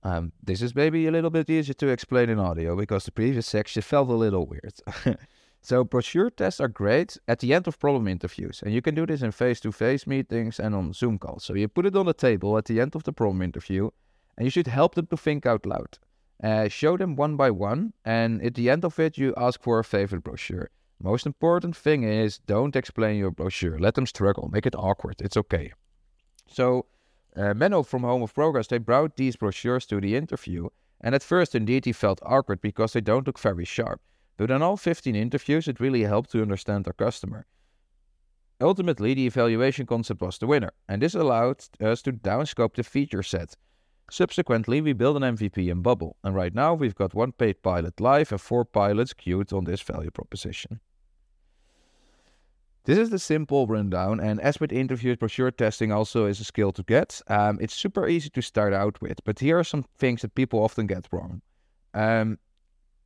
Um, 0.03 0.31
this 0.43 0.61
is 0.61 0.75
maybe 0.75 1.05
a 1.05 1.11
little 1.11 1.29
bit 1.29 1.49
easier 1.49 1.75
to 1.75 1.89
explain 1.89 2.29
in 2.29 2.39
audio 2.39 2.75
because 2.75 3.05
the 3.05 3.11
previous 3.11 3.45
section 3.45 3.81
felt 3.81 4.09
a 4.09 4.13
little 4.13 4.47
weird. 4.47 4.73
so 5.61 5.83
brochure 5.83 6.31
tests 6.31 6.59
are 6.59 6.67
great 6.67 7.17
at 7.27 7.39
the 7.39 7.53
end 7.53 7.67
of 7.67 7.79
problem 7.79 8.07
interviews, 8.07 8.61
and 8.63 8.73
you 8.73 8.81
can 8.81 8.95
do 8.95 9.05
this 9.05 9.21
in 9.21 9.31
face-to-face 9.31 10.07
meetings 10.07 10.59
and 10.59 10.73
on 10.73 10.93
Zoom 10.93 11.19
calls. 11.19 11.43
So 11.43 11.53
you 11.53 11.67
put 11.67 11.85
it 11.85 11.95
on 11.95 12.07
the 12.07 12.13
table 12.13 12.57
at 12.57 12.65
the 12.65 12.81
end 12.81 12.95
of 12.95 13.03
the 13.03 13.13
problem 13.13 13.41
interview, 13.41 13.91
and 14.37 14.45
you 14.45 14.49
should 14.49 14.67
help 14.67 14.95
them 14.95 15.07
to 15.07 15.17
think 15.17 15.45
out 15.45 15.65
loud. 15.65 15.99
Uh, 16.43 16.67
show 16.67 16.97
them 16.97 17.15
one 17.15 17.35
by 17.35 17.51
one, 17.51 17.93
and 18.03 18.43
at 18.43 18.55
the 18.55 18.69
end 18.69 18.83
of 18.83 18.99
it, 18.99 19.17
you 19.17 19.33
ask 19.37 19.61
for 19.61 19.77
a 19.77 19.83
favorite 19.83 20.23
brochure. 20.23 20.71
Most 20.99 21.27
important 21.27 21.75
thing 21.75 22.03
is 22.03 22.39
don't 22.39 22.75
explain 22.75 23.17
your 23.17 23.31
brochure. 23.31 23.79
Let 23.79 23.93
them 23.93 24.07
struggle. 24.07 24.49
Make 24.51 24.65
it 24.65 24.75
awkward. 24.75 25.15
It's 25.19 25.37
okay. 25.37 25.73
So, 26.47 26.85
uh, 27.35 27.53
Menno 27.53 27.85
from 27.85 28.03
Home 28.03 28.23
of 28.23 28.33
Progress, 28.33 28.67
they 28.67 28.77
brought 28.77 29.15
these 29.15 29.35
brochures 29.35 29.85
to 29.87 30.01
the 30.01 30.15
interview. 30.15 30.69
And 31.01 31.15
at 31.15 31.23
first, 31.23 31.55
indeed, 31.55 31.85
he 31.85 31.93
felt 31.93 32.19
awkward 32.23 32.61
because 32.61 32.93
they 32.93 33.01
don't 33.01 33.25
look 33.25 33.39
very 33.39 33.65
sharp. 33.65 34.01
But 34.37 34.51
in 34.51 34.61
all 34.61 34.77
15 34.77 35.15
interviews, 35.15 35.67
it 35.67 35.79
really 35.79 36.03
helped 36.03 36.31
to 36.31 36.41
understand 36.41 36.87
our 36.87 36.93
customer. 36.93 37.45
Ultimately, 38.59 39.15
the 39.15 39.25
evaluation 39.25 39.87
concept 39.87 40.21
was 40.21 40.37
the 40.37 40.45
winner, 40.45 40.71
and 40.87 41.01
this 41.01 41.15
allowed 41.15 41.63
us 41.79 42.01
to 42.03 42.13
downscope 42.13 42.75
the 42.75 42.83
feature 42.83 43.23
set. 43.23 43.55
Subsequently, 44.11 44.81
we 44.81 44.93
built 44.93 45.17
an 45.17 45.35
MVP 45.35 45.69
in 45.71 45.81
Bubble, 45.81 46.17
and 46.23 46.35
right 46.35 46.53
now 46.53 46.73
we've 46.73 46.93
got 46.93 47.15
one 47.15 47.31
paid 47.31 47.63
pilot 47.63 47.99
live 47.99 48.31
and 48.31 48.41
four 48.41 48.65
pilots 48.65 49.13
queued 49.13 49.51
on 49.53 49.63
this 49.63 49.81
value 49.81 50.11
proposition. 50.11 50.79
This 52.83 52.97
is 52.97 53.11
the 53.11 53.19
simple 53.19 53.67
rundown, 53.67 54.19
and 54.19 54.41
as 54.41 54.59
with 54.59 54.71
interviews, 54.71 55.17
brochure 55.17 55.51
testing 55.51 55.91
also 55.91 56.25
is 56.25 56.39
a 56.39 56.43
skill 56.43 56.71
to 56.71 56.81
get. 56.81 57.21
Um, 57.27 57.59
it's 57.61 57.75
super 57.75 58.07
easy 58.07 58.29
to 58.31 58.41
start 58.41 58.73
out 58.73 58.99
with, 59.01 59.23
but 59.23 59.39
here 59.39 59.59
are 59.59 59.63
some 59.63 59.85
things 59.99 60.23
that 60.23 60.33
people 60.33 60.63
often 60.63 60.87
get 60.87 61.07
wrong. 61.11 61.43
Um, 61.93 62.39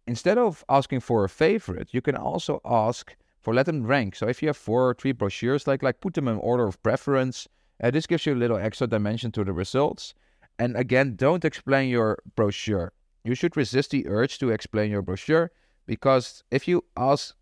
instead 0.07 0.37
of 0.37 0.63
asking 0.69 1.01
for 1.01 1.25
a 1.25 1.29
favorite, 1.29 1.93
you 1.93 2.01
can 2.01 2.15
also 2.15 2.61
ask 2.63 3.15
for 3.41 3.53
let 3.53 3.65
them 3.65 3.85
rank. 3.85 4.15
So 4.15 4.27
if 4.27 4.41
you 4.41 4.47
have 4.47 4.57
four 4.57 4.89
or 4.89 4.93
three 4.93 5.11
brochures, 5.11 5.67
like 5.67 5.83
like 5.83 5.99
put 5.99 6.13
them 6.13 6.27
in 6.29 6.37
order 6.37 6.65
of 6.67 6.81
preference. 6.81 7.47
Uh, 7.83 7.91
this 7.91 8.07
gives 8.07 8.25
you 8.25 8.33
a 8.33 8.41
little 8.43 8.57
extra 8.57 8.87
dimension 8.87 9.31
to 9.33 9.43
the 9.43 9.51
results. 9.51 10.13
And 10.57 10.77
again, 10.77 11.15
don't 11.17 11.43
explain 11.43 11.89
your 11.89 12.17
brochure. 12.35 12.93
You 13.25 13.35
should 13.35 13.57
resist 13.57 13.91
the 13.91 14.07
urge 14.07 14.39
to 14.39 14.51
explain 14.51 14.89
your 14.89 15.01
brochure 15.01 15.51
because 15.85 16.43
if 16.49 16.67
you 16.67 16.85
ask 16.95 17.35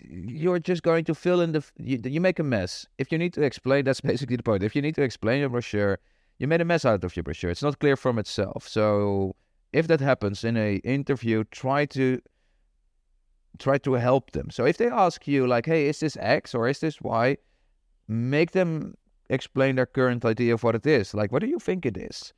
you're 0.00 0.58
just 0.58 0.82
going 0.82 1.04
to 1.04 1.14
fill 1.14 1.40
in 1.40 1.52
the 1.52 1.62
you, 1.76 2.00
you, 2.04 2.20
make 2.20 2.38
a 2.38 2.42
mess. 2.42 2.86
If 2.98 3.12
you 3.12 3.18
need 3.18 3.32
to 3.34 3.42
explain 3.42 3.84
that's 3.84 4.00
basically 4.12 4.36
the 4.36 4.42
point. 4.42 4.62
If 4.62 4.74
you 4.76 4.82
need 4.82 4.94
to 4.96 5.02
explain 5.02 5.40
your 5.40 5.48
brochure 5.48 5.98
you 6.38 6.48
made 6.48 6.60
a 6.60 6.64
mess 6.64 6.84
out 6.84 7.04
of 7.04 7.14
your 7.14 7.22
brochure. 7.22 7.50
It's 7.50 7.62
not 7.62 7.78
clear 7.78 7.96
from 7.96 8.18
itself. 8.18 8.66
So 8.66 9.36
if 9.72 9.86
that 9.88 10.00
happens 10.00 10.42
in 10.44 10.56
a 10.56 10.76
interview 10.76 11.44
try 11.50 11.86
to 11.86 12.20
try 13.58 13.78
to 13.78 13.92
help 13.94 14.32
them. 14.32 14.50
So 14.50 14.64
if 14.64 14.76
they 14.78 14.88
ask 14.88 15.28
you 15.28 15.46
like 15.46 15.66
hey 15.66 15.88
is 15.88 16.00
this 16.00 16.16
x 16.20 16.54
or 16.54 16.68
is 16.68 16.80
this 16.80 17.00
y? 17.00 17.36
Make 18.08 18.50
them 18.50 18.94
explain 19.30 19.76
their 19.76 19.86
current 19.86 20.24
idea 20.24 20.54
of 20.54 20.62
what 20.62 20.74
it 20.74 20.86
is. 20.86 21.14
Like 21.14 21.32
what 21.32 21.42
do 21.42 21.48
you 21.48 21.58
think 21.58 21.86
it 21.86 21.96
is? 21.96 22.32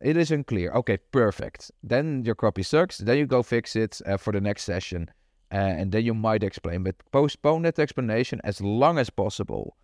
It 0.00 0.16
is 0.16 0.30
unclear 0.30 0.72
okay 0.72 0.98
perfect. 1.12 1.70
Then 1.82 2.24
your 2.24 2.34
copy 2.34 2.62
sucks. 2.62 2.98
Then 2.98 3.18
you 3.18 3.26
go 3.26 3.42
fix 3.42 3.76
it 3.76 4.00
uh, 4.06 4.16
for 4.16 4.32
the 4.32 4.40
next 4.40 4.64
session 4.64 5.10
uh, 5.52 5.56
and 5.56 5.92
then 5.92 6.04
you 6.04 6.14
might 6.14 6.42
explain, 6.42 6.82
but 6.84 6.96
postpone 7.10 7.62
that 7.62 7.78
explanation 7.78 8.40
as 8.44 8.60
long 8.60 8.98
as 8.98 9.10
possible. 9.10 9.76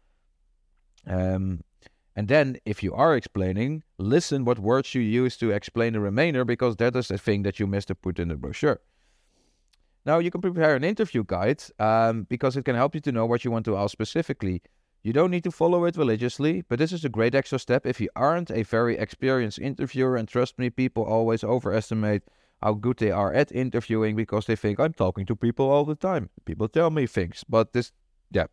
Um, 1.07 1.63
and 2.15 2.29
then, 2.29 2.57
if 2.65 2.83
you 2.83 2.95
are 2.95 3.15
explaining, 3.15 3.83
listen 3.99 4.45
what 4.45 4.59
words 4.59 4.95
you 4.95 5.03
use 5.03 5.37
to 5.37 5.51
explain 5.51 5.93
the 5.93 6.01
remainder, 6.01 6.45
because 6.45 6.77
that 6.77 6.97
is 6.97 7.09
the 7.09 7.19
thing 7.19 7.43
that 7.43 7.61
you 7.61 7.67
missed 7.67 7.89
to 7.89 7.95
put 7.95 8.19
in 8.19 8.29
the 8.29 8.37
brochure. 8.37 8.81
Now, 10.07 10.19
you 10.19 10.31
can 10.31 10.41
prepare 10.41 10.77
an 10.77 10.85
interview 10.85 11.25
guide 11.27 11.63
um, 11.79 12.23
because 12.31 12.57
it 12.57 12.65
can 12.65 12.77
help 12.77 12.95
you 12.95 13.01
to 13.03 13.13
know 13.13 13.27
what 13.27 13.45
you 13.45 13.51
want 13.51 13.65
to 13.67 13.77
ask 13.77 13.91
specifically. 13.91 14.63
You 15.03 15.13
don't 15.13 15.31
need 15.31 15.45
to 15.45 15.51
follow 15.51 15.85
it 15.85 15.97
religiously, 15.97 16.65
but 16.69 16.79
this 16.79 16.93
is 16.93 17.05
a 17.05 17.09
great 17.09 17.35
extra 17.35 17.59
step 17.59 17.87
if 17.87 18.01
you 18.01 18.09
aren't 18.17 18.51
a 18.51 18.63
very 18.63 18.97
experienced 18.97 19.59
interviewer. 19.59 20.17
And 20.17 20.27
trust 20.27 20.59
me, 20.59 20.71
people 20.71 21.05
always 21.05 21.45
overestimate 21.45 22.23
how 22.63 22.75
good 22.75 22.97
they 22.99 23.11
are 23.11 23.33
at 23.33 23.53
interviewing 23.53 24.17
because 24.17 24.47
they 24.47 24.57
think 24.57 24.81
I'm 24.81 24.93
talking 24.93 25.27
to 25.27 25.37
people 25.37 25.69
all 25.71 25.85
the 25.85 25.95
time. 25.95 26.31
People 26.45 26.69
tell 26.69 26.91
me 26.91 27.07
things, 27.07 27.45
but 27.49 27.73
this, 27.73 27.93
yeah, 28.31 28.47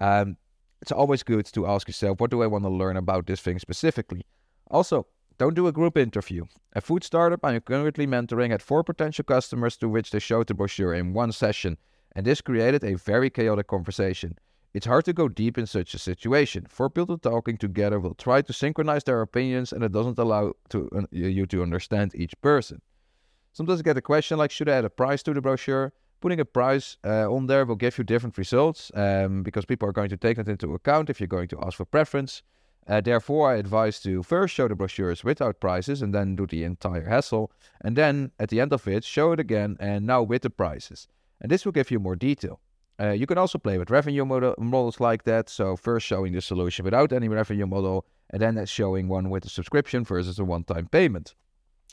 um, 0.00 0.36
it's 0.80 0.92
always 0.92 1.22
good 1.22 1.46
to 1.46 1.66
ask 1.66 1.88
yourself, 1.88 2.20
what 2.20 2.30
do 2.30 2.42
I 2.42 2.46
want 2.46 2.64
to 2.64 2.70
learn 2.70 2.96
about 2.96 3.26
this 3.26 3.40
thing 3.40 3.58
specifically? 3.58 4.24
Also, 4.70 5.06
don't 5.38 5.54
do 5.54 5.66
a 5.66 5.72
group 5.72 5.96
interview. 5.96 6.44
A 6.74 6.80
food 6.80 7.04
startup 7.04 7.44
I'm 7.44 7.60
currently 7.60 8.06
mentoring 8.06 8.50
had 8.50 8.62
four 8.62 8.82
potential 8.84 9.24
customers 9.24 9.76
to 9.78 9.88
which 9.88 10.10
they 10.10 10.18
showed 10.18 10.46
the 10.46 10.54
brochure 10.54 10.94
in 10.94 11.12
one 11.12 11.32
session, 11.32 11.78
and 12.14 12.26
this 12.26 12.40
created 12.40 12.84
a 12.84 12.96
very 12.96 13.30
chaotic 13.30 13.66
conversation. 13.66 14.36
It's 14.74 14.86
hard 14.86 15.04
to 15.06 15.12
go 15.12 15.28
deep 15.28 15.56
in 15.56 15.66
such 15.66 15.94
a 15.94 15.98
situation. 15.98 16.66
Four 16.68 16.90
people 16.90 17.18
talking 17.18 17.56
together 17.56 17.98
will 17.98 18.14
try 18.14 18.42
to 18.42 18.52
synchronize 18.52 19.04
their 19.04 19.22
opinions, 19.22 19.72
and 19.72 19.82
it 19.82 19.92
doesn't 19.92 20.18
allow 20.18 20.52
to, 20.70 20.90
uh, 20.94 21.02
you 21.10 21.46
to 21.46 21.62
understand 21.62 22.14
each 22.14 22.38
person. 22.40 22.80
Sometimes 23.58 23.80
I 23.80 23.82
get 23.82 23.96
a 23.96 24.00
question 24.00 24.38
like, 24.38 24.52
should 24.52 24.68
I 24.68 24.76
add 24.76 24.84
a 24.84 24.88
price 24.88 25.20
to 25.24 25.34
the 25.34 25.40
brochure? 25.40 25.92
Putting 26.20 26.38
a 26.38 26.44
price 26.44 26.96
uh, 27.04 27.28
on 27.28 27.48
there 27.48 27.66
will 27.66 27.74
give 27.74 27.98
you 27.98 28.04
different 28.04 28.38
results 28.38 28.92
um, 28.94 29.42
because 29.42 29.64
people 29.64 29.88
are 29.88 29.92
going 29.92 30.10
to 30.10 30.16
take 30.16 30.36
that 30.36 30.46
into 30.46 30.74
account 30.74 31.10
if 31.10 31.18
you're 31.18 31.26
going 31.26 31.48
to 31.48 31.58
ask 31.66 31.76
for 31.76 31.84
preference. 31.84 32.44
Uh, 32.86 33.00
therefore, 33.00 33.50
I 33.50 33.56
advise 33.56 33.98
to 34.02 34.22
first 34.22 34.54
show 34.54 34.68
the 34.68 34.76
brochures 34.76 35.24
without 35.24 35.58
prices 35.58 36.02
and 36.02 36.14
then 36.14 36.36
do 36.36 36.46
the 36.46 36.62
entire 36.62 37.08
hassle. 37.08 37.50
And 37.80 37.96
then 37.96 38.30
at 38.38 38.50
the 38.50 38.60
end 38.60 38.72
of 38.72 38.86
it, 38.86 39.02
show 39.02 39.32
it 39.32 39.40
again 39.40 39.76
and 39.80 40.06
now 40.06 40.22
with 40.22 40.42
the 40.42 40.50
prices. 40.50 41.08
And 41.40 41.50
this 41.50 41.64
will 41.64 41.72
give 41.72 41.90
you 41.90 41.98
more 41.98 42.14
detail. 42.14 42.60
Uh, 43.00 43.10
you 43.10 43.26
can 43.26 43.38
also 43.38 43.58
play 43.58 43.76
with 43.76 43.90
revenue 43.90 44.24
model, 44.24 44.54
models 44.58 45.00
like 45.00 45.24
that. 45.24 45.48
So, 45.48 45.74
first 45.74 46.06
showing 46.06 46.32
the 46.32 46.40
solution 46.40 46.84
without 46.84 47.12
any 47.12 47.26
revenue 47.26 47.66
model, 47.66 48.06
and 48.30 48.40
then 48.40 48.64
showing 48.66 49.08
one 49.08 49.30
with 49.30 49.46
a 49.46 49.48
subscription 49.48 50.04
versus 50.04 50.38
a 50.38 50.44
one 50.44 50.62
time 50.62 50.86
payment. 50.86 51.34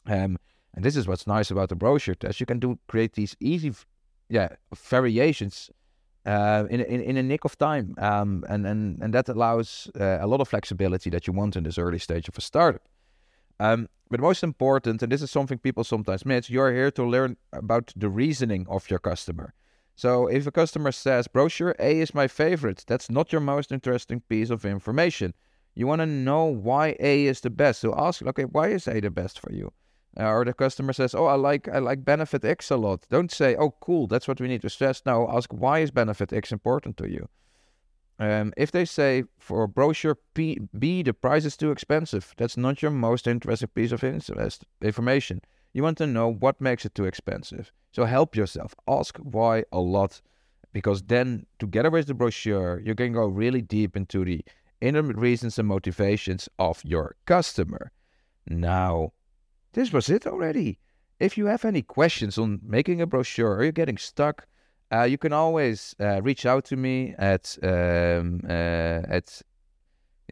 Um, 0.05 0.38
and 0.75 0.84
this 0.84 0.96
is 0.96 1.08
what's 1.08 1.25
nice 1.25 1.50
about 1.50 1.70
the 1.70 1.75
brochure 1.75 2.15
test. 2.15 2.39
You 2.39 2.46
can 2.46 2.60
do 2.60 2.77
create 2.88 3.13
these 3.13 3.36
easy, 3.39 3.74
yeah, 4.29 4.50
variations 4.75 5.72
uh, 6.25 6.65
in, 6.70 6.82
in 6.82 7.01
in 7.01 7.17
a 7.17 7.24
nick 7.24 7.46
of 7.46 7.58
time, 7.58 7.96
um, 7.98 8.44
and 8.50 8.67
and 8.67 9.01
and 9.01 9.13
that 9.13 9.29
allows 9.29 9.89
uh, 10.00 10.17
a 10.22 10.27
lot 10.27 10.41
of 10.41 10.50
flexibility 10.50 11.10
that 11.10 11.27
you 11.27 11.34
want 11.34 11.55
in 11.55 11.63
this 11.63 11.77
early 11.77 12.00
stage 12.00 12.27
of 12.27 12.38
a 12.38 12.41
startup. 12.41 12.82
Um, 13.60 13.88
but 14.10 14.20
most 14.20 14.44
important, 14.44 15.01
and 15.01 15.12
this 15.12 15.22
is 15.22 15.32
something 15.32 15.58
people 15.58 15.84
sometimes 15.84 16.25
miss, 16.25 16.50
you're 16.50 16.74
here 16.74 16.91
to 16.91 17.03
learn 17.03 17.38
about 17.53 17.94
the 17.96 18.10
reasoning 18.10 18.67
of 18.70 18.89
your 18.89 19.00
customer. 19.00 19.53
So 19.96 20.27
if 20.27 20.46
a 20.46 20.51
customer 20.51 20.91
says 20.91 21.27
brochure 21.27 21.74
A 21.79 22.01
is 22.01 22.13
my 22.13 22.27
favorite, 22.27 22.84
that's 22.86 23.10
not 23.10 23.32
your 23.32 23.41
most 23.41 23.72
interesting 23.72 24.22
piece 24.27 24.50
of 24.50 24.65
information. 24.65 25.34
You 25.74 25.88
want 25.88 26.01
to 26.01 26.05
know 26.05 26.46
why 26.46 26.96
A 27.00 27.25
is 27.25 27.41
the 27.41 27.50
best. 27.50 27.79
So 27.79 27.96
ask, 27.98 28.22
okay, 28.22 28.44
why 28.44 28.70
is 28.70 28.88
A 28.88 29.00
the 29.00 29.10
best 29.10 29.39
for 29.39 29.51
you? 29.53 29.72
Uh, 30.17 30.29
or 30.29 30.45
the 30.45 30.53
customer 30.53 30.93
says, 30.93 31.13
"Oh, 31.13 31.25
I 31.25 31.36
like 31.36 31.67
I 31.67 31.79
like 31.79 32.05
benefit 32.05 32.45
X 32.45 32.72
a 32.72 32.77
lot." 32.77 33.05
Don't 33.10 33.31
say, 33.31 33.55
"Oh, 33.55 33.72
cool, 33.81 34.07
that's 34.07 34.27
what 34.27 34.39
we 34.39 34.48
need 34.48 34.62
to 34.62 34.69
stress." 34.69 35.01
Now 35.05 35.27
ask, 35.29 35.51
"Why 35.51 35.79
is 35.79 35.91
benefit 35.91 36.31
X 36.31 36.51
important 36.51 36.98
to 36.98 37.10
you?" 37.10 37.27
Um, 38.17 38.53
if 38.55 38.72
they 38.72 38.86
say 38.86 39.25
for 39.38 39.67
brochure 39.67 40.17
P, 40.34 40.60
B 40.79 41.03
the 41.03 41.13
price 41.13 41.43
is 41.43 41.57
too 41.57 41.72
expensive, 41.72 42.34
that's 42.38 42.55
not 42.55 42.81
your 42.81 42.91
most 42.91 43.27
interesting 43.27 43.67
piece 43.75 43.91
of 43.91 44.03
information. 44.81 45.41
You 45.74 45.84
want 45.84 45.98
to 45.98 46.07
know 46.07 46.31
what 46.31 46.62
makes 46.62 46.86
it 46.86 46.95
too 46.95 47.03
expensive. 47.03 47.74
So 47.91 48.05
help 48.05 48.36
yourself. 48.38 48.74
Ask 48.88 49.17
why 49.17 49.65
a 49.74 49.81
lot, 49.81 50.22
because 50.72 51.03
then 51.03 51.45
together 51.60 51.89
with 51.89 52.07
the 52.07 52.13
brochure, 52.13 52.79
you 52.79 52.95
can 52.95 53.12
go 53.12 53.25
really 53.25 53.62
deep 53.62 53.98
into 53.98 54.24
the 54.24 54.45
inner 54.79 55.01
reasons 55.01 55.60
and 55.60 55.67
motivations 55.67 56.48
of 56.57 56.81
your 56.86 57.15
customer. 57.25 57.91
Now, 58.48 59.12
this 59.75 59.94
was 59.94 60.10
it 60.10 60.25
already. 60.25 60.79
If 61.20 61.38
you 61.38 61.46
have 61.46 61.63
any 61.65 61.82
questions 61.82 62.38
on 62.38 62.60
making 62.63 63.01
a 63.01 63.05
brochure 63.05 63.55
or 63.55 63.63
you're 63.63 63.72
getting 63.72 63.98
stuck, 63.98 64.48
uh, 64.91 65.03
you 65.03 65.17
can 65.17 65.34
always 65.34 65.96
uh, 66.00 66.22
reach 66.22 66.46
out 66.46 66.65
to 66.65 66.75
me 66.75 67.13
at 67.17 67.58
um, 67.63 68.41
uh, 68.48 69.17
at 69.17 69.41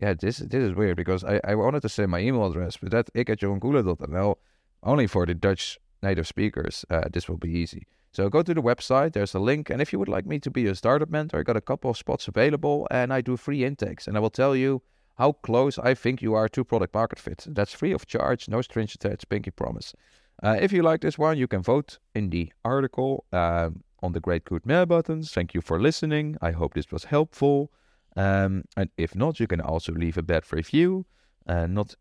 yeah 0.01 0.13
this 0.13 0.38
this 0.38 0.63
is 0.63 0.73
weird 0.73 0.95
because 0.95 1.23
I, 1.23 1.39
I 1.43 1.55
wanted 1.55 1.81
to 1.81 1.89
say 1.89 2.05
my 2.05 2.19
email 2.19 2.45
address 2.45 2.77
but 2.77 2.91
that 2.91 3.09
ik 3.13 3.29
at 3.29 3.39
jeroenkoelen.nl 3.39 4.35
only 4.83 5.07
for 5.07 5.25
the 5.25 5.33
Dutch 5.33 5.79
native 6.01 6.27
speakers 6.27 6.85
uh, 6.89 7.09
this 7.12 7.27
will 7.27 7.38
be 7.38 7.51
easy 7.51 7.88
so 8.12 8.29
go 8.29 8.41
to 8.43 8.53
the 8.53 8.62
website 8.62 9.13
there's 9.13 9.35
a 9.35 9.39
link 9.39 9.69
and 9.69 9.81
if 9.81 9.91
you 9.91 10.00
would 10.00 10.07
like 10.07 10.25
me 10.25 10.39
to 10.39 10.51
be 10.51 10.65
a 10.67 10.75
startup 10.75 11.09
mentor 11.09 11.39
I 11.39 11.43
got 11.43 11.57
a 11.57 11.62
couple 11.62 11.89
of 11.89 11.97
spots 11.97 12.27
available 12.27 12.88
and 12.91 13.13
I 13.13 13.21
do 13.21 13.38
free 13.38 13.63
intakes 13.63 14.07
and 14.07 14.17
I 14.17 14.19
will 14.19 14.29
tell 14.29 14.55
you 14.55 14.81
how 15.15 15.34
close 15.34 15.77
I 15.77 15.93
think 15.93 16.22
you 16.22 16.34
are 16.34 16.50
to 16.50 16.63
product 16.63 16.93
market 16.93 17.20
fit. 17.20 17.46
That's 17.48 17.74
free 17.74 17.91
of 17.91 18.08
charge, 18.08 18.48
no 18.48 18.62
strings 18.62 18.96
attached, 18.96 19.29
pinky 19.29 19.51
promise. 19.51 19.93
Uh, 20.41 20.58
if 20.60 20.72
you 20.72 20.82
like 20.82 21.01
this 21.01 21.17
one, 21.17 21.38
you 21.38 21.48
can 21.48 21.62
vote 21.62 22.00
in 22.15 22.29
the 22.29 22.51
article 22.65 23.25
um, 23.32 23.84
on 24.01 24.13
the 24.13 24.20
Great 24.20 24.43
Good 24.46 24.65
Mail 24.65 24.86
buttons. 24.86 25.32
Thank 25.32 25.53
you 25.53 25.62
for 25.62 25.79
listening. 25.79 26.38
I 26.41 26.51
hope 26.51 26.74
this 26.74 26.91
was 26.91 27.05
helpful. 27.05 27.72
Um, 28.15 28.63
and 28.75 28.89
if 28.98 29.15
not, 29.15 29.39
you 29.39 29.48
can 29.48 29.62
also 29.62 29.93
leave 29.93 30.17
a 30.17 30.24
bad 30.24 30.43
review. 30.51 31.05
Uh, 31.48 31.67
not 31.67 31.96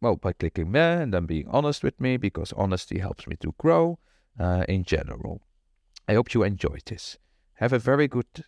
well 0.00 0.16
by 0.16 0.32
clicking 0.32 0.72
there 0.72 1.00
and 1.00 1.12
then 1.12 1.26
being 1.26 1.46
honest 1.48 1.82
with 1.84 2.00
me 2.00 2.16
because 2.16 2.52
honesty 2.54 2.98
helps 2.98 3.26
me 3.26 3.36
to 3.36 3.54
grow 3.58 3.98
uh, 4.38 4.64
in 4.68 4.84
general. 4.84 5.42
I 6.08 6.14
hope 6.14 6.34
you 6.34 6.42
enjoyed 6.42 6.82
this. 6.86 7.18
Have 7.54 7.72
a 7.72 7.78
very 7.78 8.08
good 8.08 8.44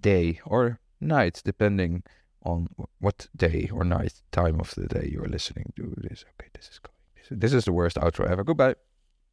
day 0.00 0.40
or 0.44 0.80
night, 1.00 1.42
depending 1.44 2.02
on 2.46 2.68
what 3.00 3.26
day 3.36 3.68
or 3.72 3.84
night 3.84 4.14
time 4.32 4.60
of 4.60 4.74
the 4.74 4.86
day 4.86 5.08
you're 5.12 5.28
listening 5.28 5.72
to 5.76 5.94
this. 5.96 6.24
Okay, 6.34 6.48
this 6.54 6.68
is 6.68 6.78
going. 6.78 6.94
This 7.28 7.52
is 7.52 7.64
the 7.64 7.72
worst 7.72 7.96
outro 7.96 8.30
ever. 8.30 8.44
Goodbye. 8.44 8.76